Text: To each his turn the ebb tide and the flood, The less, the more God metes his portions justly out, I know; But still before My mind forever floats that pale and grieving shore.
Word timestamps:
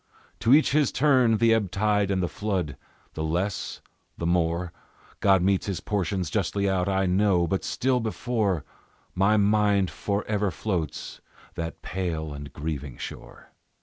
To 0.39 0.51
each 0.55 0.71
his 0.71 0.91
turn 0.91 1.37
the 1.37 1.53
ebb 1.53 1.69
tide 1.69 2.09
and 2.09 2.23
the 2.23 2.27
flood, 2.27 2.75
The 3.13 3.23
less, 3.23 3.81
the 4.17 4.25
more 4.25 4.73
God 5.19 5.43
metes 5.43 5.67
his 5.67 5.79
portions 5.79 6.31
justly 6.31 6.67
out, 6.67 6.89
I 6.89 7.05
know; 7.05 7.45
But 7.45 7.63
still 7.63 7.99
before 7.99 8.65
My 9.13 9.37
mind 9.37 9.91
forever 9.91 10.49
floats 10.49 11.21
that 11.53 11.83
pale 11.83 12.33
and 12.33 12.51
grieving 12.51 12.97
shore. 12.97 13.51